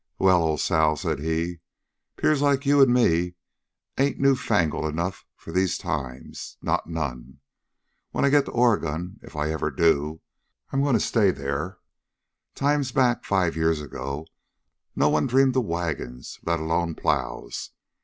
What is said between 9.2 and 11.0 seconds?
ef I ever do, I'm a goin' to